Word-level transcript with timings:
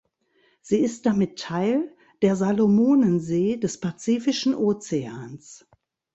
Sie 0.63 0.79
ist 0.79 1.05
damit 1.05 1.37
Teil 1.37 1.95
der 2.23 2.35
Salomonensee 2.35 3.57
des 3.57 3.79
Pazifischen 3.79 4.55
Ozeans. 4.55 5.69